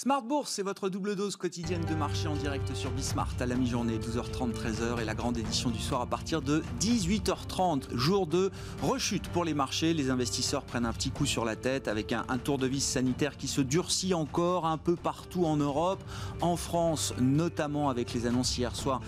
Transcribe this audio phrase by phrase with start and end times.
[0.00, 3.56] Smart Bourse, c'est votre double dose quotidienne de marché en direct sur Bismart à la
[3.56, 7.96] mi-journée, 12h30, 13h et la grande édition du soir à partir de 18h30.
[7.96, 9.94] Jour de rechute pour les marchés.
[9.94, 13.36] Les investisseurs prennent un petit coup sur la tête avec un, tour de vis sanitaire
[13.36, 16.00] qui se durcit encore un peu partout en Europe.
[16.42, 19.00] En France, notamment avec les annonces hier soir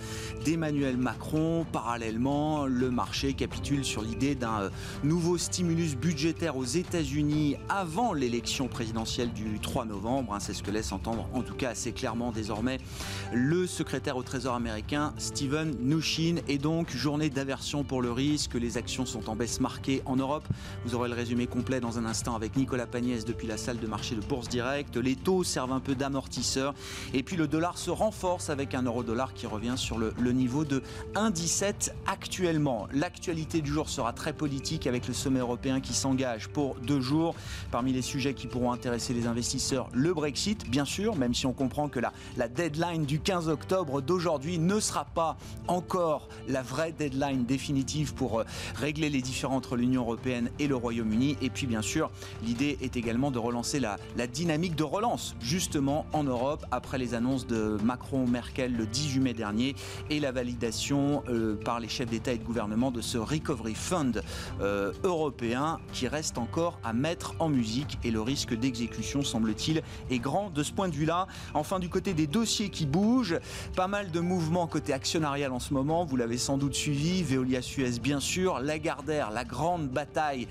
[0.44, 1.66] d'Emmanuel Macron.
[1.70, 4.70] Parallèlement, le marché capitule sur l'idée d'un euh,
[5.04, 10.34] nouveau stimulus budgétaire aux États-Unis avant l'élection présidentielle du 3 novembre.
[10.34, 12.78] Hein, c'est ce que s'entendre en tout cas assez clairement désormais
[13.32, 16.36] le secrétaire au Trésor américain Steven Mnuchin.
[16.48, 20.46] Et donc journée d'aversion pour le risque, les actions sont en baisse marquée en Europe.
[20.84, 23.86] Vous aurez le résumé complet dans un instant avec Nicolas Pagnès depuis la salle de
[23.86, 24.96] marché de Bourse Direct.
[24.96, 26.74] Les taux servent un peu d'amortisseur
[27.14, 30.64] et puis le dollar se renforce avec un euro-dollar qui revient sur le, le niveau
[30.64, 30.82] de
[31.14, 32.88] 1,17 actuellement.
[32.92, 37.36] L'actualité du jour sera très politique avec le sommet européen qui s'engage pour deux jours.
[37.70, 41.52] Parmi les sujets qui pourront intéresser les investisseurs, le Brexit, bien sûr, même si on
[41.52, 45.36] comprend que la, deadline du 15 octobre d'aujourd'hui ne sera pas
[45.68, 48.44] encore la vraie deadline définitive pour euh,
[48.76, 51.36] régler les différends entre l'Union européenne et le Royaume-Uni.
[51.42, 52.10] Et puis, bien sûr,
[52.44, 57.46] l'idée est également de relancer la, dynamique de relance, justement, en Europe, après les annonces
[57.46, 59.74] de Macron-Merkel le 18 mai dernier
[60.08, 64.22] et la validation euh, par les chefs d'État et de gouvernement de ce Recovery Fund
[64.60, 70.18] euh, européen qui reste encore à mettre en musique et le risque d'exécution, semble-t-il, est
[70.18, 71.26] grand de ce point de vue-là.
[71.54, 73.38] Enfin, du côté des dossiers qui bougent,
[73.74, 76.04] pas mal de mouvements côté actionnarial en ce moment.
[76.04, 77.22] Vous l'avez sans doute suivi.
[77.22, 78.60] Veolia Suez, bien sûr.
[78.60, 80.48] Lagardère, la grande bataille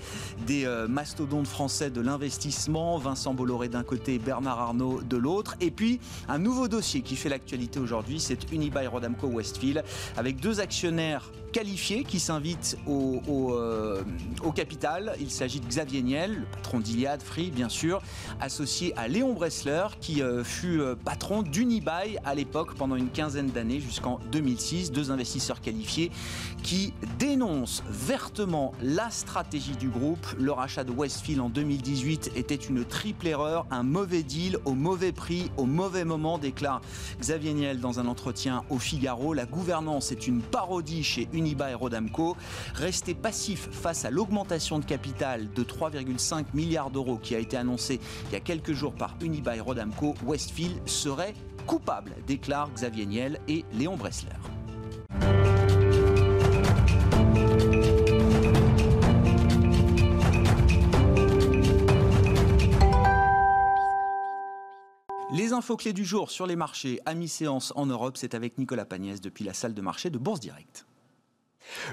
[0.48, 2.98] des euh, mastodontes français de l'investissement.
[2.98, 5.54] Vincent Bolloré d'un côté, Bernard Arnault de l'autre.
[5.60, 9.84] Et puis, un nouveau dossier qui fait l'actualité aujourd'hui, c'est Unibail Rodamco Westfield,
[10.16, 14.02] avec deux actionnaires qualifiés qui s'invitent euh,
[14.42, 15.14] au, capital.
[15.20, 18.00] Il s'agit de Xavier Niel, le patron d'Iliad Free, bien sûr,
[18.40, 23.48] associé à Léon Bressler, qui euh, fut euh, patron d'Unibail à l'époque pendant une quinzaine
[23.48, 24.92] d'années jusqu'en 2006.
[24.92, 26.10] Deux investisseurs qualifiés
[26.62, 30.26] qui dénoncent vertement la stratégie du groupe.
[30.38, 35.12] Le rachat de Westfield en 2018 était une triple erreur, un mauvais deal au mauvais
[35.12, 36.80] prix, au mauvais moment, déclare
[37.20, 39.34] Xavier Niel dans un entretien au Figaro.
[39.34, 41.39] La gouvernance est une parodie chez Unibail
[41.74, 42.36] Rodamco.
[42.74, 48.00] Rester passif face à l'augmentation de capital de 3,5 milliards d'euros qui a été annoncée
[48.26, 51.34] il y a quelques jours par Unibail Rodamco Westfield serait
[51.66, 54.30] coupable, déclarent Xavier Niel et Léon Bressler.
[65.32, 68.84] Les infos clés du jour sur les marchés à mi-séance en Europe, c'est avec Nicolas
[68.84, 70.86] Pagnès depuis la salle de marché de Bourse Direct.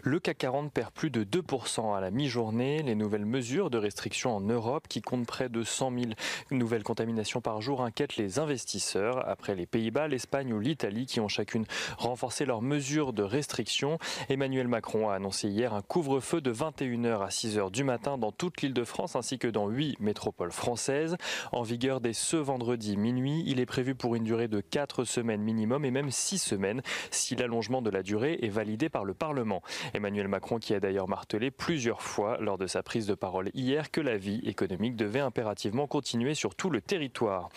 [0.04, 2.84] Le CAC 40 perd plus de 2% à la mi-journée.
[2.84, 6.06] Les nouvelles mesures de restriction en Europe, qui comptent près de 100 000
[6.52, 9.28] nouvelles contaminations par jour, inquiètent les investisseurs.
[9.28, 11.66] Après les Pays-Bas, l'Espagne ou l'Italie, qui ont chacune
[11.98, 13.98] renforcé leurs mesures de restriction,
[14.30, 18.62] Emmanuel Macron a annoncé hier un couvre-feu de 21h à 6h du matin dans toute
[18.62, 21.18] l'île de France, ainsi que dans 8 métropoles françaises.
[21.52, 25.42] En vigueur dès ce vendredi minuit, il est prévu pour une durée de 4 semaines
[25.42, 29.62] minimum et même 6 semaines si l'allongement de la durée est validé par le Parlement.
[29.94, 33.92] Emmanuel Macron qui a d'ailleurs martelé plusieurs fois lors de sa prise de parole hier
[33.92, 37.50] que la vie économique devait impérativement continuer sur tout le territoire.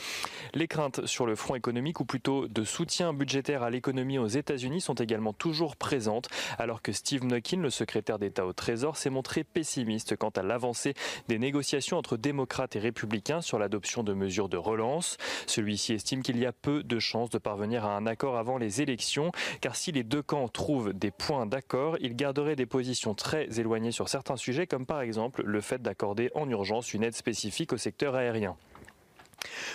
[0.55, 4.81] Les craintes sur le front économique ou plutôt de soutien budgétaire à l'économie aux États-Unis
[4.81, 6.29] sont également toujours présentes
[6.59, 10.95] alors que Steve Mnuchin, le secrétaire d'État au Trésor, s'est montré pessimiste quant à l'avancée
[11.29, 15.17] des négociations entre démocrates et républicains sur l'adoption de mesures de relance.
[15.47, 18.83] Celui-ci estime qu'il y a peu de chances de parvenir à un accord avant les
[18.83, 23.61] élections car si les deux camps trouvent des points d'accord, il garderait des positions très
[23.61, 27.73] éloignées sur certains sujets, comme par exemple le fait d'accorder en urgence une aide spécifique
[27.73, 28.57] au secteur aérien.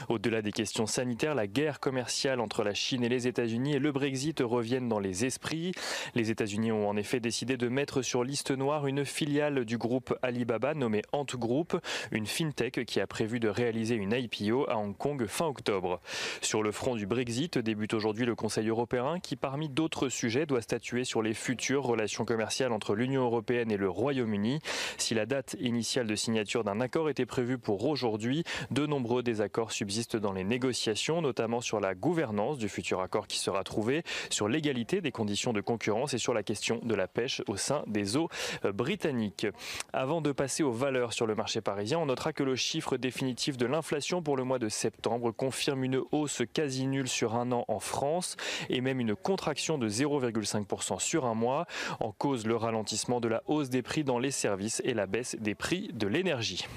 [0.10, 3.92] Au-delà des questions sanitaires, la guerre commerciale entre la Chine et les États-Unis et le
[3.92, 5.72] Brexit reviennent dans les esprits.
[6.14, 10.16] Les États-Unis ont en effet décidé de mettre sur liste noire une filiale du groupe
[10.22, 11.80] Alibaba nommée Ant Group,
[12.12, 16.02] une fintech qui a prévu de réaliser une IPO à Hong Kong fin octobre.
[16.42, 20.62] Sur le front du Brexit débute aujourd'hui le Conseil européen qui, parmi d'autres sujets, doit
[20.62, 24.60] statuer sur les futures relations commerciales entre l'Union européenne et le Royaume-Uni.
[24.98, 29.55] Si la date initiale de signature d'un accord était prévue pour aujourd'hui, de nombreux désaccords
[29.56, 34.04] accord subsiste dans les négociations, notamment sur la gouvernance du futur accord qui sera trouvé,
[34.30, 37.82] sur l'égalité des conditions de concurrence et sur la question de la pêche au sein
[37.88, 38.28] des eaux
[38.66, 39.48] euh, britanniques.
[39.94, 43.56] Avant de passer aux valeurs sur le marché parisien, on notera que le chiffre définitif
[43.56, 47.64] de l'inflation pour le mois de septembre confirme une hausse quasi nulle sur un an
[47.70, 48.36] en France
[48.68, 51.66] et même une contraction de 0,5% sur un mois.
[52.02, 55.38] En cause le ralentissement de la hausse des prix dans les services et la baisse
[55.40, 56.68] des prix de l'énergie.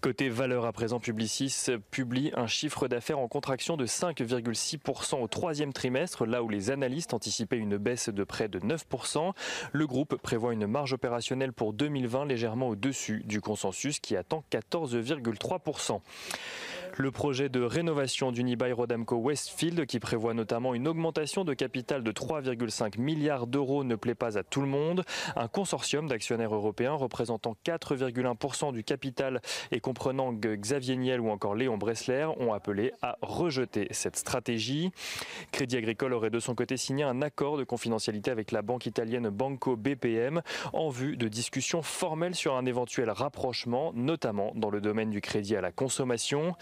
[0.00, 5.72] Côté valeur à présent, Publicis publie un chiffre d'affaires en contraction de 5,6% au troisième
[5.72, 9.32] trimestre, là où les analystes anticipaient une baisse de près de 9%.
[9.72, 16.00] Le groupe prévoit une marge opérationnelle pour 2020 légèrement au-dessus du consensus qui attend 14,3%.
[16.94, 22.12] Le projet de rénovation d'Unibail Rodamco Westfield, qui prévoit notamment une augmentation de capital de
[22.12, 25.04] 3,5 milliards d'euros, ne plaît pas à tout le monde.
[25.36, 29.42] Un consortium d'actionnaires européens représentant 4,1% du capital
[29.72, 34.90] et comprenant Xavier Niel ou encore Léon Bressler ont appelé à rejeter cette stratégie.
[35.52, 39.28] Crédit Agricole aurait de son côté signé un accord de confidentialité avec la banque italienne
[39.28, 40.40] Banco BPM
[40.72, 45.56] en vue de discussions formelles sur un éventuel rapprochement, notamment dans le domaine du crédit
[45.56, 46.54] à la consommation.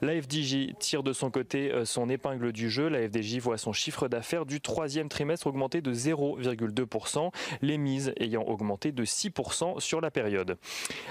[0.00, 2.88] La FDJ tire de son côté euh, son épingle du jeu.
[2.88, 7.32] La FDJ voit son chiffre d'affaires du troisième trimestre augmenter de 0,2%,
[7.62, 10.56] les mises ayant augmenté de 6% sur la période.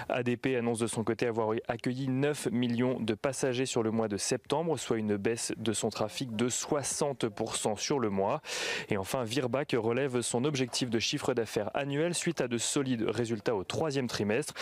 [0.09, 4.17] ADP annonce de son côté avoir accueilli 9 millions de passagers sur le mois de
[4.17, 8.41] septembre, soit une baisse de son trafic de 60% sur le mois.
[8.89, 13.55] Et enfin, Virbac relève son objectif de chiffre d'affaires annuel suite à de solides résultats
[13.55, 14.53] au troisième trimestre.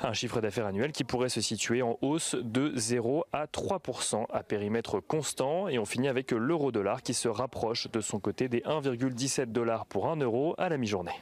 [0.00, 4.42] Un chiffre d'affaires annuel qui pourrait se situer en hausse de 0 à 3% à
[4.42, 5.68] périmètre constant.
[5.68, 10.08] Et on finit avec l'euro-dollar qui se rapproche de son côté des 1,17 dollars pour
[10.08, 11.20] 1 euro à la mi-journée.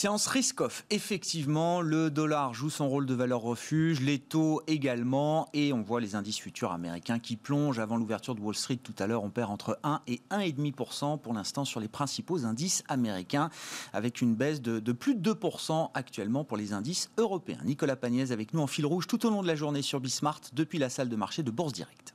[0.00, 0.86] Séance risk-off.
[0.88, 6.00] Effectivement, le dollar joue son rôle de valeur refuge, les taux également, et on voit
[6.00, 9.22] les indices futurs américains qui plongent avant l'ouverture de Wall Street tout à l'heure.
[9.24, 13.50] On perd entre 1 et 1,5% pour l'instant sur les principaux indices américains,
[13.92, 17.60] avec une baisse de, plus de 2% actuellement pour les indices européens.
[17.66, 20.40] Nicolas Pagnès avec nous en fil rouge tout au long de la journée sur Bismart
[20.54, 22.14] depuis la salle de marché de Bourse Direct.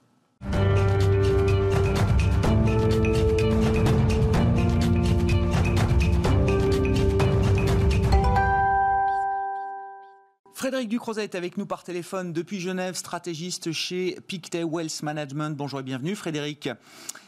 [10.66, 15.56] Frédéric Ducrozet est avec nous par téléphone depuis Genève, stratégiste chez Pictet Wealth Management.
[15.56, 16.70] Bonjour et bienvenue Frédéric.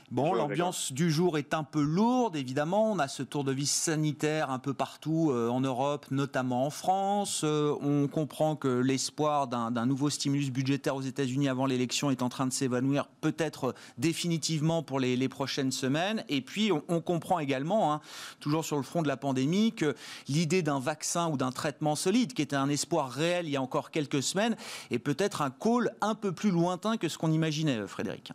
[0.09, 2.89] Bon, l'ambiance du jour est un peu lourde, évidemment.
[2.93, 6.69] On a ce tour de vis sanitaire un peu partout euh, en Europe, notamment en
[6.69, 7.41] France.
[7.43, 12.29] Euh, on comprend que l'espoir d'un nouveau stimulus budgétaire aux États-Unis avant l'élection est en
[12.29, 16.23] train de s'évanouir, peut-être définitivement pour les, les, prochaines semaines.
[16.29, 17.99] Et puis, on, on comprend également, hein,
[18.39, 19.93] toujours sur le front de la pandémie, que
[20.29, 23.61] l'idée d'un vaccin ou d'un traitement solide, qui était un espoir réel il y a
[23.61, 24.55] encore quelques semaines,
[24.89, 28.31] est peut-être un call un peu plus lointain que ce qu'on imaginait, Frédéric.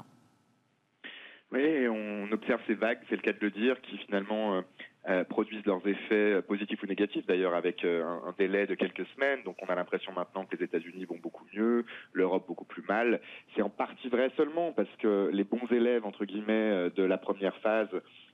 [1.53, 4.63] Oui, on observe ces vagues, c'est le cas de le dire, qui finalement euh,
[5.09, 9.05] euh, produisent leurs effets euh, positifs ou négatifs, d'ailleurs avec euh, un, délai de quelques
[9.17, 9.43] semaines.
[9.45, 13.21] Donc on a l'impression maintenant que les États-Unis vont beaucoup mieux, l'Europe beaucoup plus mal.
[13.57, 17.57] C'est en partie vrai seulement parce que les bons élèves, entre guillemets, de la première
[17.57, 17.89] phase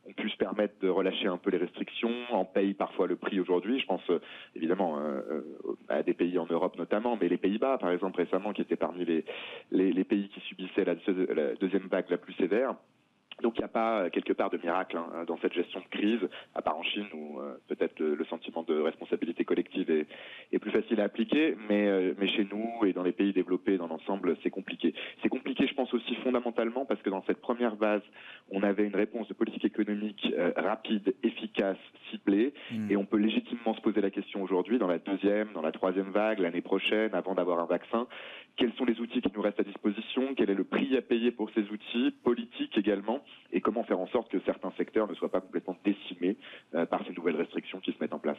[0.06, 3.40] ont pu se permettre de relâcher un peu les restrictions, en payent parfois le prix
[3.40, 3.80] aujourd'hui.
[3.80, 4.06] Je pense
[4.54, 5.00] évidemment
[5.88, 9.06] à des pays en Europe notamment, mais les Pays-Bas, par exemple, récemment, qui étaient parmi
[9.70, 10.96] les, pays qui subissaient la
[11.54, 12.74] deuxième vague la plus sévère.
[13.42, 15.96] Donc il n'y a pas euh, quelque part de miracle hein, dans cette gestion de
[15.96, 16.20] crise,
[16.54, 20.06] à part en Chine où euh, peut-être le, le, sentiment de responsabilité collective est,
[20.52, 23.78] est plus facile à appliquer, mais, euh, mais chez nous et dans les pays développés
[23.78, 24.94] dans l'ensemble, c'est compliqué.
[25.22, 28.02] C'est compliqué, je pense aussi fondamentalement parce que dans cette première phase,
[28.50, 31.78] on avait une réponse de politique économique euh, rapide, efficace,
[32.10, 32.90] ciblée, mmh.
[32.90, 36.10] et on peut légitimement se poser la question aujourd'hui, dans la deuxième, dans la troisième
[36.10, 38.06] vague, l'année prochaine, avant d'avoir un vaccin,
[38.56, 41.30] quels sont les outils qui nous restent à disposition, quel est le prix à payer
[41.30, 43.22] pour ces outils, politiques également,
[43.52, 46.36] et comment faire en sorte que certains secteurs ne soient pas complètement décimés
[46.74, 48.36] euh, par ces nouvelles restrictions qui se mettent en place.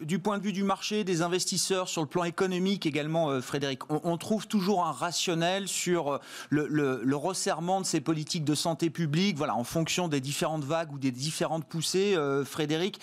[0.00, 3.80] Du point de vue du marché, des investisseurs, sur le plan économique également, euh, Frédéric,
[3.90, 6.18] on, trouve toujours un rationnel sur euh,
[6.50, 10.98] le, resserrement de ces politiques de santé publique, voilà, en fonction des différentes vagues ou
[10.98, 12.14] des différentes poussées,
[12.44, 13.00] Frédéric.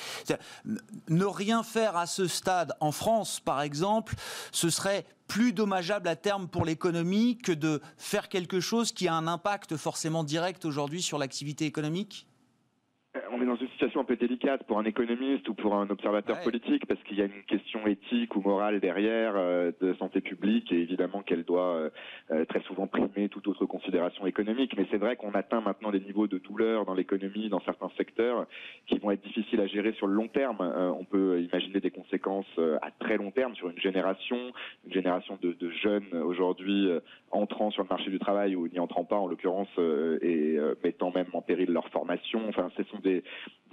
[1.09, 4.15] Ne rien faire à ce stade en France, par exemple,
[4.51, 9.13] ce serait plus dommageable à terme pour l'économie que de faire quelque chose qui a
[9.13, 12.27] un impact forcément direct aujourd'hui sur l'activité économique?
[13.31, 13.49] Une
[13.93, 16.43] situation un peu délicate pour un économiste ou pour un observateur ouais.
[16.43, 20.71] politique parce qu'il y a une question éthique ou morale derrière euh, de santé publique
[20.71, 21.89] et évidemment qu'elle doit euh,
[22.31, 24.75] euh, très souvent primer toute autre considération économique.
[24.77, 28.47] Mais c'est vrai qu'on atteint maintenant des niveaux de douleur dans l'économie, dans certains secteurs,
[28.87, 30.57] qui vont être difficiles à gérer sur le long terme.
[30.61, 34.37] Euh, on peut imaginer des conséquences à très long terme sur une génération,
[34.87, 36.89] une génération de, de jeunes aujourd'hui
[37.31, 39.69] entrant sur le marché du travail ou n'y entrant pas en l'occurrence
[40.21, 42.41] et mettant même en péril leur formation.
[42.47, 43.23] Enfin, ce sont des,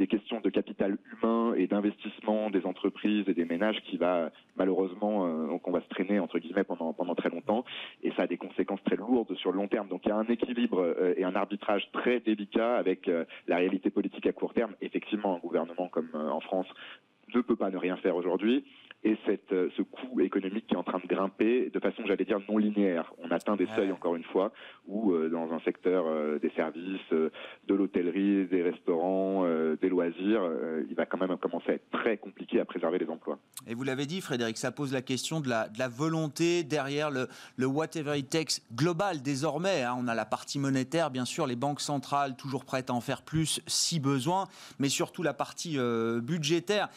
[0.00, 5.26] des questions de capital humain et d'investissement des entreprises et des ménages qui va malheureusement
[5.26, 7.66] euh, qu'on va se traîner entre guillemets pendant pendant très longtemps
[8.02, 9.88] et ça a des conséquences très lourdes sur le long terme.
[9.88, 13.56] Donc il y a un équilibre euh, et un arbitrage très délicat avec euh, la
[13.56, 14.74] réalité politique à court terme.
[14.80, 16.66] Effectivement, un gouvernement comme euh, en France
[17.34, 18.64] ne peut pas ne rien faire aujourd'hui.
[19.02, 22.24] Et cette, euh, ce coût économique qui est en train de grimper de façon, j'allais
[22.24, 23.12] dire, non linéaire.
[23.18, 24.52] On atteint des seuils, encore une fois,
[24.86, 29.44] où euh, dans un secteur euh, des services, de l'hôtellerie, des restaurants,
[29.80, 30.42] des loisirs,
[30.88, 33.38] il va quand même commencer à être très compliqué à préserver les emplois.
[33.70, 37.08] Et vous l'avez dit, Frédéric, ça pose la question de la, de la volonté derrière
[37.08, 39.84] le, le, whatever it takes global désormais.
[39.84, 39.94] Hein.
[39.96, 43.22] On a la partie monétaire, bien sûr, les banques centrales toujours prêtes à en faire
[43.22, 44.48] plus si besoin,
[44.80, 45.78] mais surtout la partie
[46.20, 46.88] budgétaire.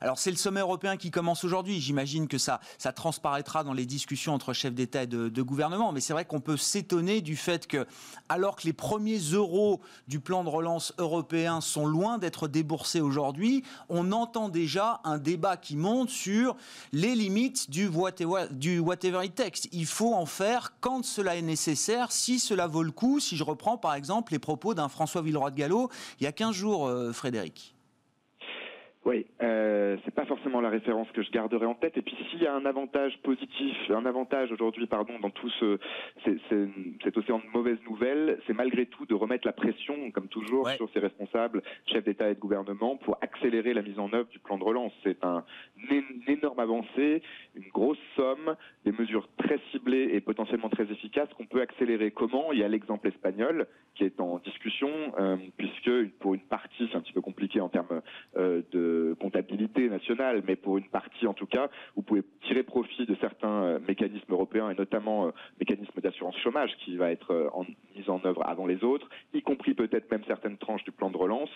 [0.00, 1.80] Alors c'est le sommet européen qui commence aujourd'hui.
[1.80, 5.90] J'imagine que ça, ça transparaîtra dans les discussions entre chefs d'État et de, gouvernement.
[5.90, 7.88] Mais c'est vrai qu'on peut s'étonner du fait que,
[8.28, 13.64] alors que les premiers euros du plan de relance européen sont loin d'être déboursés aujourd'hui,
[13.88, 16.56] on entend déjà un débat qui monte sur
[16.92, 18.82] les limites du whatever, du
[19.22, 19.68] it takes.
[19.72, 23.20] Il faut en faire quand cela est nécessaire, si cela vaut le coup.
[23.20, 26.32] Si je reprends par exemple les propos d'un François Villeroy de Gallo il y a
[26.32, 27.73] 15 jours, euh, Frédéric.
[29.04, 31.96] Oui, euh, c'est pas forcément la référence que je garderai en tête.
[31.98, 35.78] Et puis s'il y a un avantage positif, un avantage aujourd'hui, pardon, dans tout ce
[37.02, 40.88] cet océan de mauvaises nouvelles, c'est malgré tout de remettre la pression, comme toujours, sur
[40.90, 44.56] ces responsables, chefs d'État et de gouvernement, pour accélérer la mise en œuvre du plan
[44.56, 44.92] de relance.
[45.02, 45.44] C'est un,
[45.90, 47.22] une énorme avancée,
[47.54, 52.10] une grosse somme, des mesures très ciblées et potentiellement très efficaces qu'on peut accélérer.
[52.10, 52.52] Comment?
[52.52, 56.96] Il y a l'exemple espagnol qui est en discussion, euh, puisque pour une partie, c'est
[56.96, 58.00] un petit peu compliqué en termes
[58.36, 59.83] euh, de comptabilité
[60.46, 64.32] mais pour une partie en tout cas, vous pouvez tirer profit de certains euh, mécanismes
[64.32, 67.48] européens et notamment euh, mécanisme d'assurance chômage qui va être euh,
[67.96, 71.16] mis en œuvre avant les autres, y compris peut-être même certaines tranches du plan de
[71.16, 71.50] relance,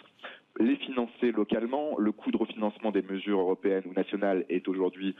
[0.58, 1.98] les financer localement.
[1.98, 5.14] Le coût de refinancement des mesures européennes ou nationales est aujourd'hui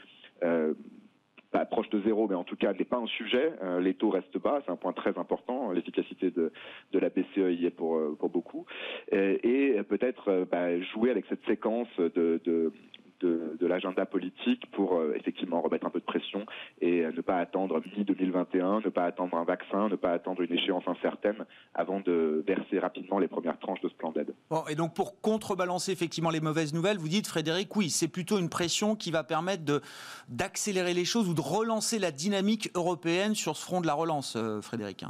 [1.51, 3.51] pas proche de zéro, mais en tout cas n'est pas un sujet.
[3.81, 5.71] les taux restent bas, c'est un point très important.
[5.71, 6.51] L'efficacité de,
[6.93, 7.99] la BCE y est pour,
[8.29, 8.65] beaucoup.
[9.11, 12.71] Et, peut-être bah, jouer avec cette séquence de
[13.19, 16.45] de, l'agenda politique pour euh, effectivement remettre un peu de pression
[16.81, 20.51] et euh, ne pas attendre mi-2021, ne pas attendre un vaccin, ne pas attendre une
[20.51, 21.45] échéance incertaine
[21.75, 24.33] avant de verser rapidement les premières tranches de ce plan d'aide.
[24.49, 28.39] Bon, et donc pour contrebalancer effectivement les mauvaises nouvelles, vous dites Frédéric, oui, c'est plutôt
[28.39, 29.81] une pression qui va permettre de,
[30.29, 34.35] d'accélérer les choses ou de relancer la dynamique européenne sur ce front de la relance,
[34.35, 35.05] euh, Frédéric.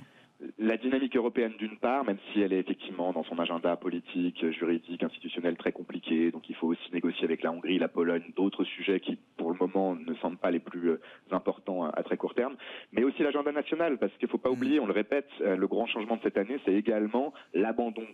[0.69, 5.01] La dynamique européenne d'une part, même si elle est effectivement dans son agenda politique, juridique,
[5.01, 8.99] institutionnel très compliqué, donc il faut aussi négocier avec la Hongrie, la Pologne, d'autres sujets
[8.99, 12.55] qui pour le moment ne semblent pas les plus euh, importants à très court terme,
[12.91, 15.65] mais aussi l'agenda national, parce qu'il ne faut pas oublier, on le répète, euh, le
[15.65, 18.05] grand changement de cette année, c'est également l'abandon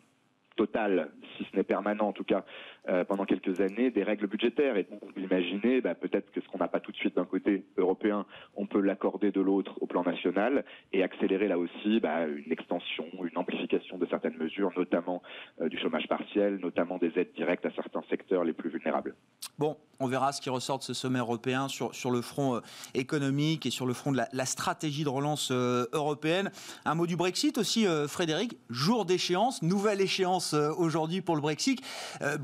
[0.55, 2.45] total, si ce n'est permanent en tout cas,
[2.87, 4.77] euh, pendant quelques années, des règles budgétaires.
[4.77, 7.15] Et donc on peut imaginer bah, peut-être que ce qu'on n'a pas tout de suite
[7.15, 8.25] d'un côté européen,
[8.55, 13.05] on peut l'accorder de l'autre au plan national et accélérer là aussi bah, une extension,
[13.23, 15.21] une amplification de certaines mesures, notamment
[15.61, 19.15] euh, du chômage partiel, notamment des aides directes à certains secteurs les plus vulnérables.
[19.57, 22.59] Bon, on verra ce qui ressort de ce sommet européen sur, sur le front euh,
[22.93, 26.51] économique et sur le front de la, stratégie de relance européenne.
[26.85, 28.57] Un mot du Brexit aussi, Frédéric.
[28.69, 31.81] Jour d'échéance, nouvelle échéance aujourd'hui pour le Brexit.
[32.21, 32.37] Euh,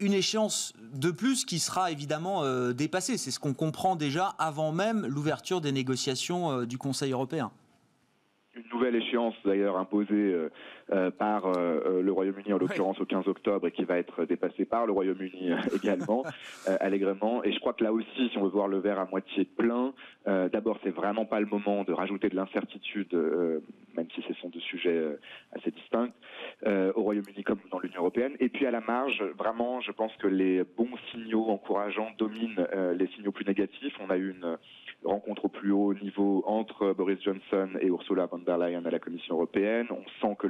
[0.00, 3.16] Une échéance de plus qui sera évidemment euh, dépassée.
[3.16, 7.50] C'est ce qu'on comprend déjà avant même l'ouverture des négociations du Conseil européen
[8.58, 10.34] une nouvelle échéance d'ailleurs imposée
[11.18, 14.92] par le Royaume-Uni en l'occurrence au 15 octobre et qui va être dépassée par le
[14.92, 16.24] Royaume-Uni également
[16.80, 19.44] allègrement et je crois que là aussi si on veut voir le verre à moitié
[19.44, 19.92] plein
[20.26, 23.14] d'abord c'est vraiment pas le moment de rajouter de l'incertitude
[23.96, 25.18] même si ce sont deux sujets
[25.52, 26.10] assez distincts
[26.66, 28.34] euh, au Royaume-Uni comme dans l'Union européenne.
[28.40, 32.94] Et puis à la marge, vraiment, je pense que les bons signaux encourageants dominent euh,
[32.94, 33.94] les signaux plus négatifs.
[34.00, 34.56] On a eu une
[35.04, 38.98] rencontre au plus haut niveau entre Boris Johnson et Ursula von der Leyen à la
[38.98, 39.86] Commission européenne.
[39.90, 40.48] On sent que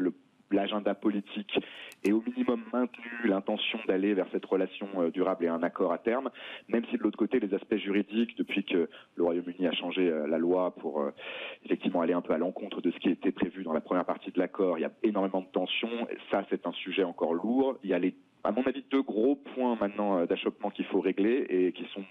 [0.50, 1.58] l'agenda politique
[2.04, 5.98] est au minimum maintenu l'intention d'aller vers cette relation euh, durable et un accord à
[5.98, 6.30] terme,
[6.68, 10.26] même si de l'autre côté les aspects juridiques, depuis que le Royaume-Uni a changé euh,
[10.26, 11.12] la loi pour euh,
[11.64, 14.30] effectivement aller un peu à l'encontre de ce qui était prévu dans la première partie
[14.30, 16.06] de l'accord, il y a énormément de tensions.
[16.30, 17.76] Ça, c'est un sujet encore lourd.
[17.82, 18.00] Il y a
[18.44, 22.04] à mon avis, deux gros points maintenant d'achoppement qu'il faut régler et qui sont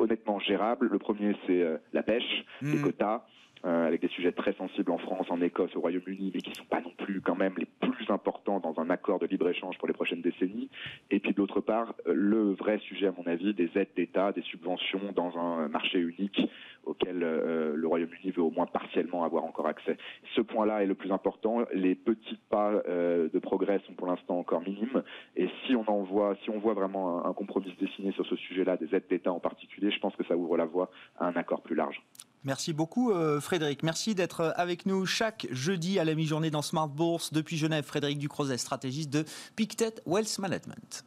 [0.00, 0.88] honnêtement gérables.
[0.88, 2.82] Le premier, c'est la pêche, les mmh.
[2.82, 3.22] quotas.
[3.66, 6.54] Euh, avec des sujets très sensibles en France, en Écosse, au Royaume-Uni, mais qui ne
[6.54, 9.86] sont pas non plus quand même les plus importants dans un accord de libre-échange pour
[9.86, 10.70] les prochaines décennies.
[11.10, 14.40] Et puis d'autre part, euh, le vrai sujet, à mon avis, des aides d'État, des
[14.40, 16.40] subventions dans un marché unique
[16.84, 19.98] auquel euh, le Royaume-Uni veut au moins partiellement avoir encore accès.
[20.34, 21.58] Ce point-là est le plus important.
[21.74, 25.02] Les petits pas de progrès sont pour l'instant encore minimes.
[25.36, 28.24] Et si on en voit, si on voit vraiment un, un compromis se dessiner sur
[28.24, 31.26] ce sujet-là, des aides d'État en particulier, je pense que ça ouvre la voie à
[31.26, 32.02] un accord plus large.
[32.44, 33.82] Merci beaucoup euh, Frédéric.
[33.82, 37.32] Merci d'être avec nous chaque jeudi à la mi-journée dans Smart Bourse.
[37.32, 39.24] Depuis Genève, Frédéric Ducrozet, stratégiste de
[39.56, 41.04] Pictet Wealth Management.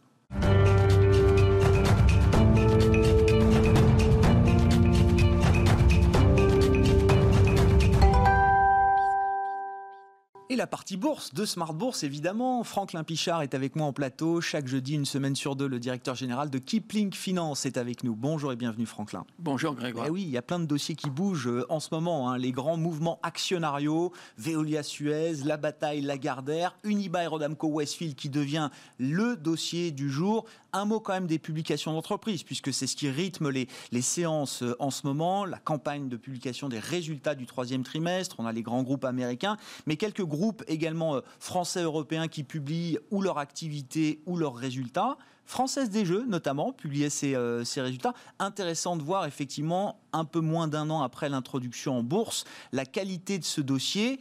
[10.56, 12.64] La partie bourse de Smart Bourse, évidemment.
[12.64, 14.42] Franklin Pichard est avec moi en plateau.
[14.42, 18.16] Chaque jeudi, une semaine sur deux, le directeur général de Kipling Finance est avec nous.
[18.16, 19.26] Bonjour et bienvenue, Franklin.
[19.40, 20.06] Bonjour, Grégoire.
[20.08, 22.30] Eh oui, il y a plein de dossiers qui bougent euh, en ce moment.
[22.30, 22.38] Hein.
[22.38, 28.70] Les grands mouvements actionnariaux, Veolia Suez, la bataille Lagardère, Unibail Rodamco Westfield qui devient
[29.00, 30.46] le dossier du jour.
[30.76, 34.64] Un mot quand même des publications d'entreprise, puisque c'est ce qui rythme les, les séances
[34.64, 35.46] euh, en ce moment.
[35.46, 38.38] La campagne de publication des résultats du troisième trimestre.
[38.40, 42.98] On a les grands groupes américains, mais quelques groupes également euh, français, européens qui publient
[43.12, 45.20] ou leur activité ou leurs résultats.
[45.46, 48.16] Française des Jeux, notamment, publiait ses, euh, ses, résultats.
[48.40, 53.38] Intéressant de voir, effectivement, un peu moins d'un an après l'introduction en bourse, la qualité
[53.38, 54.20] de ce dossier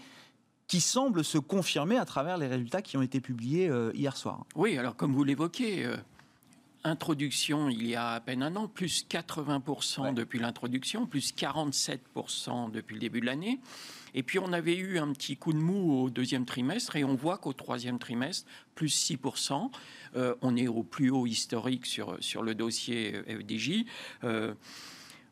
[0.66, 4.46] qui semble se confirmer à travers les résultats qui ont été publiés hier soir.
[4.54, 5.86] Oui, alors comme vous l'évoquez,
[6.84, 10.12] introduction il y a à peine un an, plus 80% ouais.
[10.12, 13.60] depuis l'introduction, plus 47% depuis le début de l'année.
[14.14, 17.14] Et puis on avait eu un petit coup de mou au deuxième trimestre et on
[17.14, 19.70] voit qu'au troisième trimestre, plus 6%.
[20.16, 23.84] Euh, on est au plus haut historique sur, sur le dossier FDJ.
[24.24, 24.54] Euh,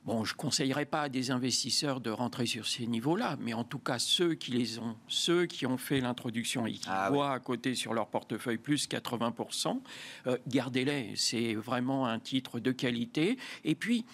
[0.04, 3.64] Bon, je ne conseillerais pas à des investisseurs de rentrer sur ces niveaux-là, mais en
[3.64, 7.30] tout cas, ceux qui les ont, ceux qui ont fait l'introduction et qui ah, voient
[7.30, 7.37] oui.
[7.37, 9.80] à côté sur leur portefeuille plus 80%,
[10.26, 11.12] euh, gardez-les.
[11.16, 13.37] C'est vraiment un titre de qualité.
[13.64, 14.07] Et puis,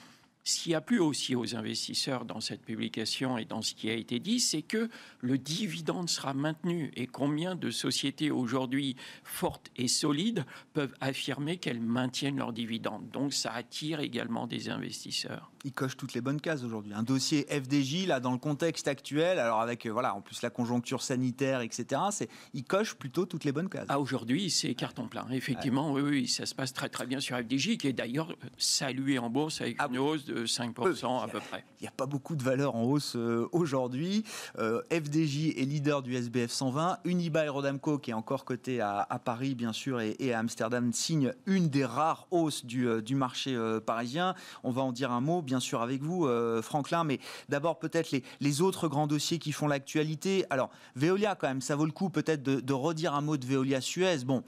[0.46, 3.94] ce qui a plu aussi aux investisseurs dans cette publication et dans ce qui a
[3.94, 4.88] été dit, c'est que
[5.20, 6.92] le dividende sera maintenu.
[6.94, 13.10] Et combien de sociétés aujourd'hui fortes et solides peuvent affirmer qu'elles maintiennent leur dividende?
[13.10, 15.50] Donc ça attire également des investisseurs.
[15.64, 16.94] Il coche toutes les bonnes cases aujourd'hui.
[16.94, 21.02] Un dossier FDJ, là, dans le contexte actuel, alors avec, voilà, en plus la conjoncture
[21.02, 23.86] sanitaire, etc., c'est, il coche plutôt toutes les bonnes cases.
[23.88, 25.26] Ah, aujourd'hui, c'est carton plein.
[25.32, 26.02] Effectivement, ouais.
[26.02, 29.28] oui, oui, ça se passe très, très bien sur FDJ, qui est d'ailleurs salué en
[29.28, 31.64] bourse avec ah, une hausse de 5% à peu près.
[31.80, 34.24] Il n'y a pas beaucoup de valeur en hausse euh, aujourd'hui.
[34.58, 36.98] Euh, FDJ est leader du SBF 120.
[37.04, 40.92] Unibail Rodamco, qui est encore coté à, à Paris, bien sûr, et, et, à Amsterdam,
[40.92, 44.34] signe une des rares hausses du, euh, du marché euh, parisien.
[44.64, 47.04] On va en dire un mot, bien sûr, avec vous, euh, Franklin.
[47.04, 50.44] Mais d'abord, peut-être les, les, autres grands dossiers qui font l'actualité.
[50.50, 53.46] Alors, Veolia, quand même, ça vaut le coup peut-être de, de, redire un mot de
[53.46, 54.18] Veolia Suez.
[54.24, 54.42] Bon,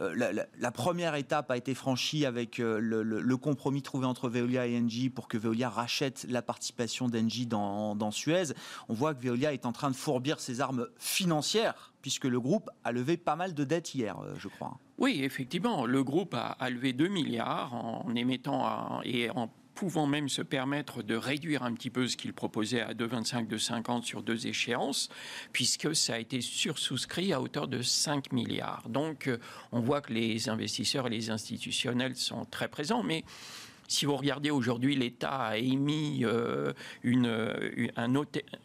[0.00, 4.28] euh, la, la, la, première étape a été franchie avec le, le, compromis trouvé entre
[4.28, 8.52] Veolia et Engie pour que Veolia rachète la participation d'Engie dans, Suez,
[8.88, 12.68] on voit que Veolia est en train de fourbir ses armes financières, puisque le groupe
[12.84, 14.78] a levé pas mal de dettes hier, je crois.
[14.98, 20.42] Oui, effectivement, le groupe a, levé 2 milliards en émettant et en pouvant même se
[20.42, 25.08] permettre de réduire un petit peu ce qu'il proposait à 2,25, 2,50 sur deux échéances,
[25.52, 28.90] puisque ça a été sursouscrit à hauteur de 5 milliards.
[28.90, 29.30] Donc,
[29.72, 33.24] on voit que les investisseurs et les institutionnels sont très présents, mais
[33.90, 36.72] si vous regardez aujourd'hui, l'État a émis euh,
[37.02, 37.26] une,
[37.76, 38.14] une, un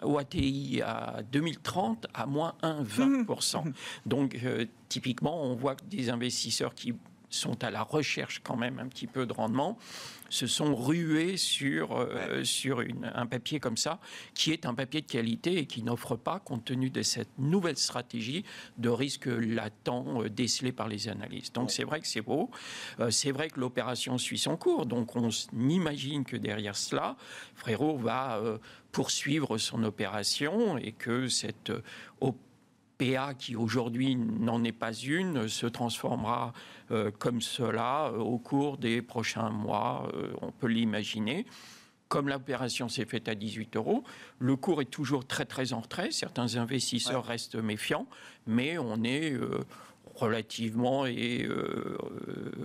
[0.03, 3.73] OATI à 2030 à moins 1,20%.
[4.05, 6.93] Donc, euh, typiquement, on voit que des investisseurs qui
[7.31, 9.79] sont à la recherche quand même un petit peu de rendement,
[10.29, 12.45] se sont rués sur, euh, ouais.
[12.45, 13.99] sur une, un papier comme ça,
[14.33, 17.77] qui est un papier de qualité et qui n'offre pas, compte tenu de cette nouvelle
[17.77, 18.43] stratégie,
[18.77, 21.55] de risque latent euh, décelé par les analystes.
[21.55, 22.49] Donc c'est vrai que c'est beau,
[22.99, 27.15] euh, c'est vrai que l'opération suit son cours, donc on imagine que derrière cela,
[27.55, 28.57] Frérot va euh,
[28.91, 31.71] poursuivre son opération et que cette
[32.21, 32.44] opération
[32.97, 36.53] PA qui aujourd'hui n'en est pas une se transformera
[36.91, 41.45] euh, comme cela euh, au cours des prochains mois, euh, on peut l'imaginer.
[42.07, 44.03] Comme l'opération s'est faite à 18 euros,
[44.39, 46.11] le cours est toujours très très en retrait.
[46.11, 47.31] Certains investisseurs ouais.
[47.31, 48.05] restent méfiants,
[48.45, 49.35] mais on est
[50.13, 51.49] relativement et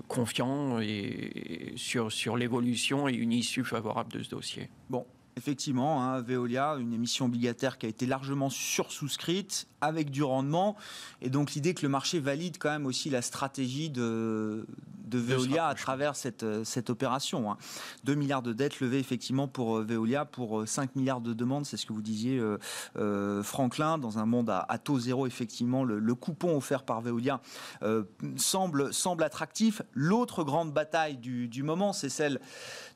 [0.08, 4.68] confiant et, sur, sur l'évolution et une issue favorable de ce dossier.
[4.90, 5.06] Bon,
[5.40, 10.76] effectivement, hein, Veolia, une émission obligataire qui a été largement sursouscrite avec du rendement.
[11.22, 14.66] Et donc l'idée que le marché valide quand même aussi la stratégie de,
[15.06, 17.50] de Veolia à travers cette, cette opération.
[17.50, 17.56] Hein.
[18.04, 21.86] 2 milliards de dettes levées effectivement pour Veolia, pour 5 milliards de demandes, c'est ce
[21.86, 22.58] que vous disiez euh,
[22.98, 27.00] euh, Franklin, dans un monde à, à taux zéro, effectivement, le, le, coupon offert par
[27.00, 27.40] Veolia
[27.82, 28.04] euh,
[28.36, 29.80] semble, semble attractif.
[29.94, 32.40] L'autre grande bataille du, du moment, c'est celle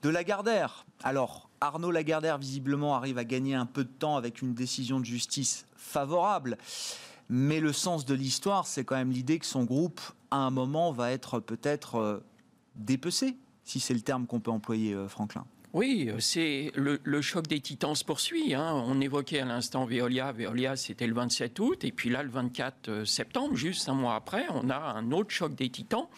[0.03, 0.85] de Lagardère.
[1.03, 5.07] Alors, Arnaud Lagardère, visiblement, arrive à gagner un peu de temps avec une décision de
[5.07, 6.59] justice favorable.
[7.31, 10.93] Mais le sens de l'histoire, c'est quand même l'idée que son groupe, à un moment,
[10.93, 12.21] va être peut-être euh,
[12.77, 15.47] dépecé, si c'est le terme qu'on peut employer, euh, Franklin.
[15.73, 18.55] Oui, c'est le, choc des titans se poursuit.
[18.55, 18.71] Hein.
[18.87, 20.33] On évoquait à l'instant Veolia.
[20.33, 21.83] Veolia, c'était le 27 août.
[21.83, 25.55] Et puis là, le 24 septembre, juste un mois après, on a un autre choc
[25.57, 26.09] des titans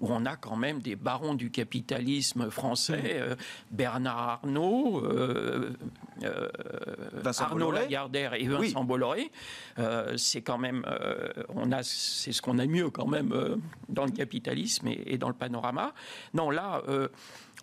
[0.00, 3.34] où on a quand même des barons du capitalisme français, mmh.
[3.70, 5.02] Bernard Arnault,
[7.38, 9.30] Arnaud Lagardère et Vincent Bolloré.
[10.16, 10.84] c'est quand même,
[11.48, 15.34] on a, c'est ce qu'on a mieux quand même dans le capitalisme et, dans le
[15.34, 15.92] panorama.
[16.32, 16.82] Non, là,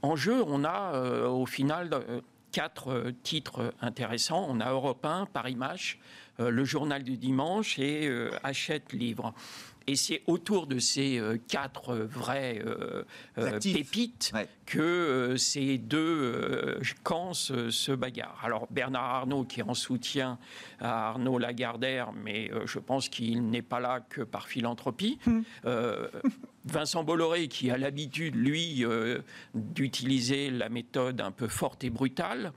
[0.01, 1.89] en jeu, on a au final
[2.51, 4.45] quatre titres intéressants.
[4.49, 5.99] On a Europe 1, Paris Match,
[6.39, 8.09] le journal du dimanche et
[8.43, 9.33] Hachette Livre.
[9.91, 13.03] Et c'est autour de ces euh, quatre euh, vrais euh,
[13.59, 14.31] pépites
[14.65, 18.39] que ces deux camps se, bagarrent.
[18.41, 20.39] Alors Bernard Arnault qui est en soutien
[20.79, 25.19] à Arnaud Lagardère, mais je pense qu'il n'est pas là que par philanthropie.
[25.25, 25.41] Hmm.
[26.63, 28.85] Vincent Bolloré qui a l'habitude, lui,
[29.53, 32.53] d'utiliser la méthode un peu forte et brutale.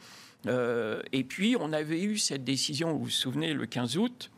[0.47, 4.31] et puis, on avait eu cette décision, vous vous souvenez, le 15 août,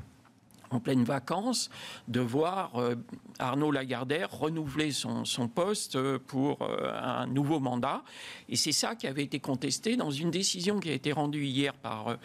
[0.70, 1.70] en pleine vacances,
[2.08, 2.94] de voir euh,
[3.38, 8.02] Arnaud Lagardère renouveler son, poste euh, pour euh, un nouveau mandat.
[8.48, 11.74] Et c'est ça qui avait été contesté dans une décision qui a été rendue hier
[11.74, 12.16] par,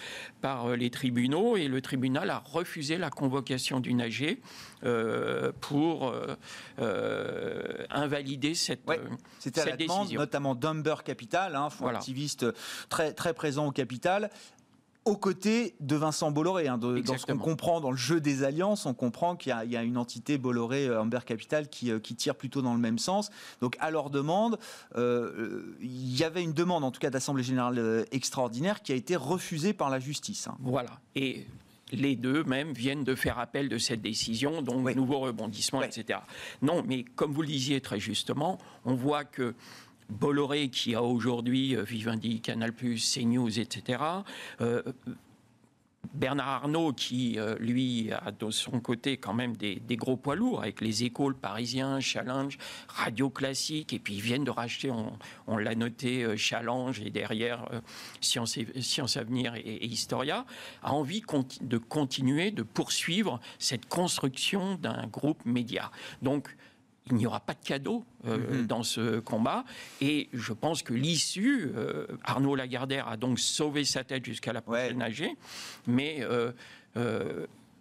[0.41, 1.57] par les tribunaux.
[1.57, 4.39] Et le tribunal a refusé la convocation du AG
[5.59, 6.13] pour
[7.89, 8.99] invalider cette, ouais,
[9.39, 12.45] C'était la demande, notamment d'Humber Capital, un hein, fonds activiste
[12.89, 14.29] très, très présent au capital,
[15.05, 16.67] aux côtés de Vincent Bolloré.
[16.67, 19.83] Hein, dans ce qu'on comprend dans le jeu des alliances, on comprend qu'il y, a
[19.83, 23.31] une entité Bolloré euh, Amber Capital euh, qui, tire plutôt dans le même sens.
[23.61, 24.59] Donc à leur demande,
[24.95, 29.15] euh, il y avait une demande en tout cas d'Assemblée générale extraordinaire qui a été
[29.15, 30.47] refusée par la justice.
[30.47, 30.57] Hein.
[30.61, 30.99] Voilà.
[31.15, 31.47] Et
[31.91, 36.19] les deux même viennent de faire appel de cette décision, donc nouveau rebondissement, etc.
[36.61, 39.55] Non, mais comme vous le disiez très justement, on voit que
[40.11, 44.03] Bolloré qui a aujourd'hui euh, Vivendi, Canal+, CNews, etc.
[44.59, 44.81] Euh,
[46.13, 50.61] Bernard Arnault, qui, euh, lui, a de son côté quand même des, gros poids lourds,
[50.61, 52.57] avec les écoles parisiens, Challenge,
[52.89, 54.91] Radio Classique, et puis ils viennent de racheter,
[55.47, 57.65] on, l'a noté, Challenge, et derrière
[58.19, 60.45] Science, Science Avenir et, et, Historia,
[60.83, 61.23] a envie
[61.61, 65.91] de continuer, de poursuivre cette construction d'un groupe média.
[66.21, 66.53] Donc,
[67.09, 68.67] il n'y aura pas de cadeau euh, mhm.
[68.67, 69.65] dans ce combat.
[70.01, 74.61] Et je pense que l'issue, euh, Arnaud Lagardère a donc sauvé sa tête jusqu'à la
[74.61, 75.35] prochaine AG,
[75.87, 76.51] mais euh,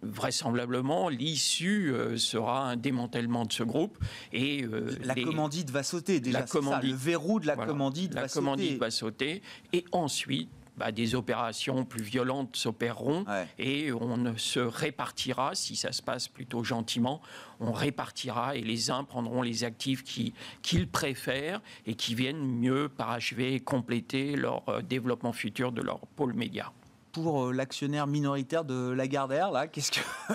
[0.01, 3.97] vraisemblablement, l'issue sera un démantèlement de ce groupe.
[4.33, 4.65] Et,
[5.03, 8.79] la commandite va sauter déjà, la ça, le verrou de la commandite la va commandite
[8.79, 9.43] va sauter.
[9.73, 10.49] Et ensuite,
[10.81, 13.23] bah, des opérations plus violentes s'opéreront
[13.59, 17.21] et on se répartira, si ça se passe plutôt gentiment,
[17.59, 23.53] on répartira et les uns prendront les actifs qu'ils préfèrent et qui viennent mieux parachever
[23.53, 26.71] et compléter leur euh, développement futur de leur pôle média.
[27.11, 29.99] Pour euh, l'actionnaire minoritaire de Lagardère là Qu'est-ce que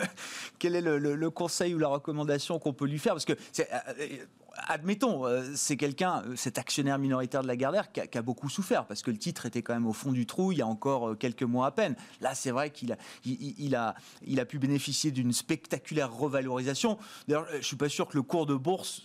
[0.61, 3.15] quel est le, le, conseil ou la recommandation qu'on peut lui faire?
[3.15, 3.65] Parce que euh,
[4.69, 8.49] admettons, euh, c'est quelqu'un, euh, cet actionnaire minoritaire de Lagardère, qui a, qui a, beaucoup
[8.49, 10.67] souffert parce que le titre était quand même au fond du trou il y a
[10.67, 11.95] encore euh, quelques mois à peine.
[12.21, 13.95] Là, c'est vrai qu'il a, il, a,
[14.27, 16.99] il a pu bénéficier d'une spectaculaire revalorisation.
[17.29, 19.03] D'ailleurs, je suis pas sûr que le cours de bourse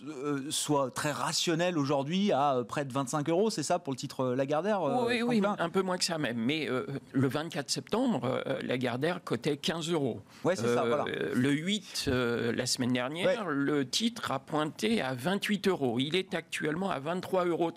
[0.50, 4.82] soit très rationnel aujourd'hui à près de 25 euros, c'est ça pour le titre Lagardère
[5.06, 6.38] Oui, oui, un peu moins que ça même.
[6.38, 6.68] Mais
[7.12, 10.20] le 24 septembre, Lagardère cotait 15 euros.
[10.44, 10.84] Ouais, c'est ça.
[10.84, 11.04] Voilà.
[11.34, 15.98] Le 8, la semaine dernière, le titre a pointé à 20 28 euros.
[15.98, 17.72] Il est actuellement à 23,30 euros.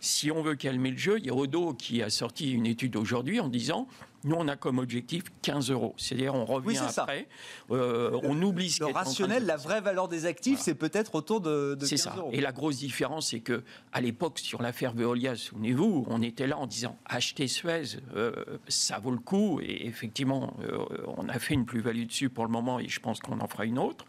[0.00, 2.96] Si on veut calmer le jeu, il y a Odo qui a sorti une étude
[2.96, 3.86] aujourd'hui en disant
[4.22, 5.94] nous, on a comme objectif 15 euros.
[5.96, 7.26] C'est-à-dire, on revient après,
[7.70, 11.74] euh, on oublie ce Le rationnel, la vraie valeur des actifs, c'est peut-être autour de,
[11.74, 12.14] de 15 ça.
[12.18, 12.28] euros.
[12.34, 13.62] Et la grosse différence, c'est que
[13.94, 18.32] à l'époque, sur l'affaire Veolia, souvenez-vous, on était là en disant acheter Suez, euh,
[18.68, 19.58] ça vaut le coup.
[19.62, 20.84] Et effectivement, euh,
[21.16, 23.64] on a fait une plus-value dessus pour le moment, et je pense qu'on en fera
[23.64, 24.04] une autre.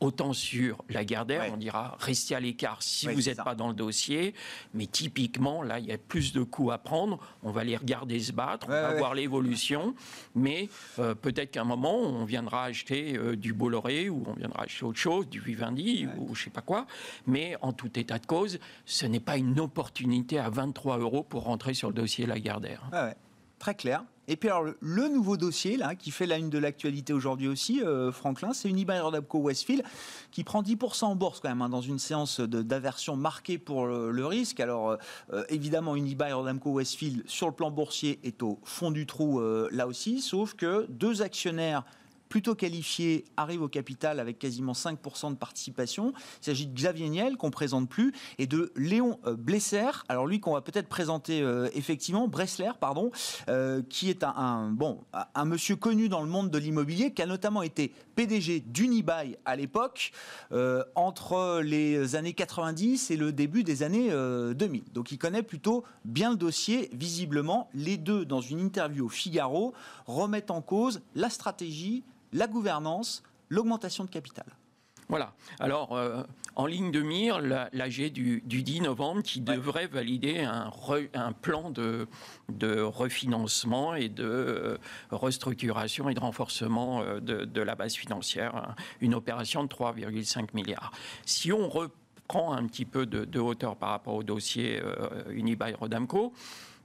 [0.00, 3.74] Autant sur la Gardère, on dira restez à l'écart si vous n'êtes pas dans le
[3.74, 4.34] dossier.
[4.74, 7.18] Mais typiquement, là, il y a plus de coups à prendre.
[7.42, 9.94] On va les regarder se battre, on va voir l'évolution.
[10.34, 14.64] Mais euh, peut-être qu'à un moment, on viendra acheter euh, du Bolloré ou on viendra
[14.64, 16.86] acheter autre chose, du Vivendi ou je sais pas quoi.
[17.26, 21.44] Mais en tout état de cause, ce n'est pas une opportunité à 23 euros pour
[21.44, 22.82] rentrer sur le dossier Lagardère.
[23.58, 24.04] Très clair.
[24.28, 27.82] Et puis alors, le nouveau dossier là, qui fait la une de l'actualité aujourd'hui aussi,
[27.82, 29.82] euh, Franklin, c'est Unibail Rodamco Westfield
[30.32, 34.26] qui prend 10% en bourse quand même hein, dans une séance d'aversion marquée pour le,
[34.26, 34.58] risque.
[34.58, 34.96] Alors euh,
[35.32, 39.86] euh, évidemment, Unibail Rodamco Westfield sur le plan boursier est au fond du trou là
[39.86, 41.84] aussi, sauf que deux actionnaires
[42.36, 46.12] plutôt qualifié arrive au capital avec quasiment 5% de participation.
[46.42, 49.88] Il s'agit de Xavier Niel, qu'on présente plus, et de Léon euh, Blesser.
[50.10, 53.10] Alors lui qu'on va peut-être présenter euh, effectivement, Bressler, pardon,
[53.48, 55.00] euh, qui est un, bon,
[55.34, 59.56] un monsieur connu dans le monde de l'immobilier, qui a notamment été PDG d'Unibail à
[59.56, 60.12] l'époque,
[60.94, 64.84] entre les années 90 et le début des années 2000.
[64.92, 67.70] Donc il connaît plutôt bien le dossier, visiblement.
[67.72, 69.72] Les deux, dans une interview au Figaro,
[70.06, 74.46] remettent en cause la stratégie, la gouvernance, l'augmentation de capital.
[75.08, 75.34] Voilà.
[75.60, 76.24] Alors, euh,
[76.56, 82.08] en ligne de mire, l'AG du, 10 novembre qui devrait valider un, plan de,
[82.82, 84.78] refinancement et de euh,
[85.10, 88.56] restructuration et de renforcement euh, de, la base financière.
[88.56, 88.74] Hein.
[89.00, 90.90] Une opération de 3,5 milliards.
[91.24, 94.82] Si on reprend un petit peu de, hauteur par rapport au dossier
[95.30, 96.32] Unibail-Rodamco,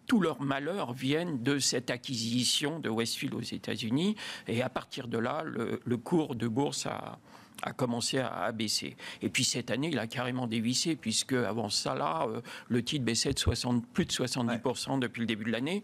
[0.08, 4.16] tous leurs malheurs viennent de cette acquisition de Westfield aux États-Unis.
[4.48, 7.20] Et à partir de là, le cours de bourse a,
[7.64, 8.96] a commencé à, baisser.
[9.22, 13.06] Et puis cette année, il a carrément dévissé, puisque avant ça, là, euh, le titre
[13.06, 15.84] baissait de 60, plus de 70% depuis le début de l'année.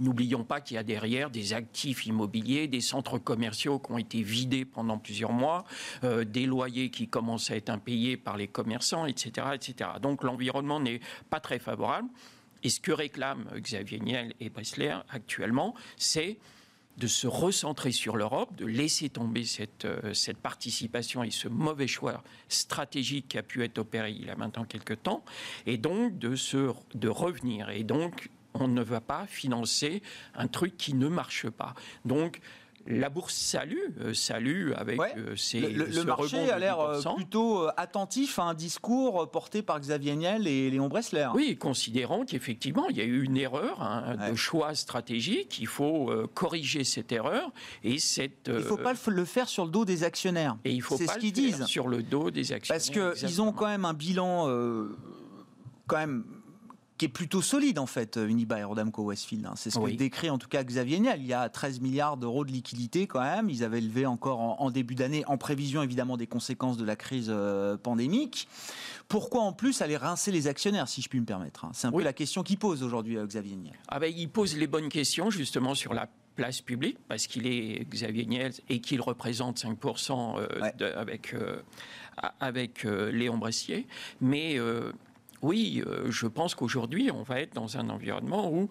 [0.00, 4.22] N'oublions pas qu'il y a derrière des actifs immobiliers, des centres commerciaux qui ont été
[4.22, 5.64] vidés pendant plusieurs mois,
[6.04, 9.48] euh, des loyers qui commencent à être impayés par les commerçants, etc.
[9.54, 9.90] etc.
[10.00, 12.08] Donc l'environnement n'est pas très favorable.
[12.62, 16.38] Et ce que réclament Xavier Niel et Bressler actuellement, c'est
[16.98, 21.86] de se recentrer sur l'Europe, de laisser tomber cette, euh, cette participation et ce mauvais
[21.86, 25.24] choix stratégique qui a pu être opéré il y a maintenant quelques temps,
[25.66, 26.34] et donc de,
[26.94, 27.70] de revenir.
[27.70, 30.02] Et donc, on ne va pas financer
[30.34, 31.74] un truc qui ne marche pas.
[32.04, 32.40] Donc,
[32.88, 37.68] la bourse salue, euh, salue avec euh, ses, le, le marché a l'air euh, plutôt
[37.76, 41.28] attentif à un discours porté par Xavier Niel et Léon Bressler.
[41.34, 46.10] Oui, considérant qu'effectivement il y a eu une erreur hein, de choix stratégique, il faut
[46.34, 47.52] corriger cette erreur
[47.84, 48.48] et cette.
[48.48, 50.56] Il ne faut pas le faire sur le dos des actionnaires.
[50.64, 52.82] Et il faut pas ce qu'ils disent sur le dos des actionnaires.
[52.94, 54.48] Parce qu'ils ont quand même un bilan
[55.86, 56.24] quand même
[56.98, 59.46] qui est plutôt solide en fait, Unibail Rodamco Westfield.
[59.46, 59.54] Hein.
[59.56, 61.20] C'est ce que décrit en tout cas Xavier Niel.
[61.20, 63.48] Il y a 13 milliards d'euros de liquidités quand même.
[63.48, 67.28] Ils avaient levé encore en, début d'année, en prévision évidemment des conséquences de la crise
[67.30, 68.48] euh, pandémique.
[69.06, 71.70] Pourquoi en plus aller rincer les actionnaires, si je puis me permettre hein?
[71.72, 73.74] C'est un peu la question qu'il pose aujourd'hui euh, Xavier Niel.
[73.86, 77.84] Ah ben, il pose les bonnes questions justement sur la place publique, parce qu'il est
[77.88, 81.34] Xavier Niel et qu'il représente 5% euh, avec,
[82.38, 83.88] avec Léon Bressier.
[84.20, 84.56] Mais
[85.42, 88.68] oui, euh, je pense qu'aujourd'hui, on va être dans un environnement où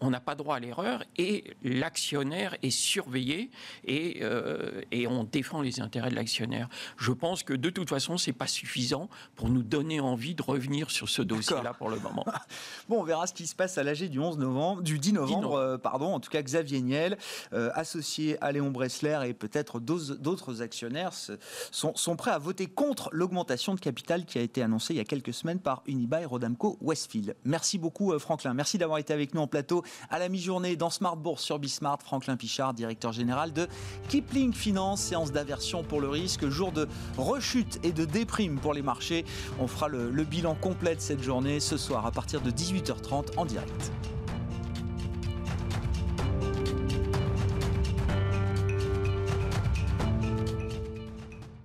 [0.00, 3.50] on n'a pas droit à l'erreur et l'actionnaire est surveillé
[3.84, 6.68] et, euh, et, on défend les intérêts de l'actionnaire.
[6.96, 10.42] Je pense que de toute façon, ce n'est pas suffisant pour nous donner envie de
[10.42, 12.24] revenir sur ce dossier-là pour le moment.
[12.88, 15.54] bon, on verra ce qui se passe à l'AG du 11 novembre, du 10 novembre,
[15.54, 16.14] euh, pardon.
[16.14, 17.18] En tout cas, Xavier Niel,
[17.52, 23.74] associé à Léon Bressler et peut-être d'autres actionnaires, sont, sont prêts à voter contre l'augmentation
[23.74, 25.82] de capital qui a été annoncée il y a quelques semaines par
[26.18, 27.36] Rodamco Westfield.
[27.44, 28.54] Merci beaucoup euh, Franklin.
[28.54, 31.98] Merci d'avoir été avec nous en plateau à la mi-journée dans Smart Bourse sur Bismart.
[32.02, 33.68] Franklin Pichard, directeur général de
[34.08, 38.82] Kipling Finance, séance d'aversion pour le risque, jour de rechute et de déprime pour les
[38.82, 39.24] marchés.
[39.58, 43.36] On fera le, le bilan complet de cette journée ce soir à partir de 18h30
[43.36, 43.92] en direct.